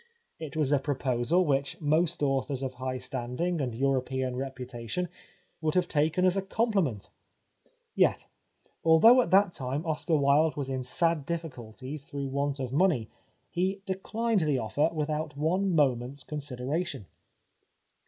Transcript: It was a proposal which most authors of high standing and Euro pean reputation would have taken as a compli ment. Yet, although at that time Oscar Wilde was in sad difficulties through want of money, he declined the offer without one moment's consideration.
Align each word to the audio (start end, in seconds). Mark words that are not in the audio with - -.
It 0.39 0.57
was 0.57 0.71
a 0.71 0.79
proposal 0.79 1.45
which 1.45 1.79
most 1.79 2.23
authors 2.23 2.63
of 2.63 2.73
high 2.73 2.97
standing 2.97 3.61
and 3.61 3.75
Euro 3.75 4.01
pean 4.01 4.35
reputation 4.35 5.09
would 5.61 5.75
have 5.75 5.87
taken 5.87 6.25
as 6.25 6.35
a 6.35 6.41
compli 6.41 6.83
ment. 6.83 7.11
Yet, 7.93 8.25
although 8.83 9.21
at 9.21 9.29
that 9.29 9.53
time 9.53 9.85
Oscar 9.85 10.15
Wilde 10.15 10.55
was 10.57 10.71
in 10.71 10.81
sad 10.81 11.23
difficulties 11.23 12.03
through 12.03 12.29
want 12.29 12.59
of 12.59 12.73
money, 12.73 13.11
he 13.51 13.83
declined 13.85 14.39
the 14.39 14.57
offer 14.57 14.89
without 14.91 15.37
one 15.37 15.75
moment's 15.75 16.23
consideration. 16.23 17.05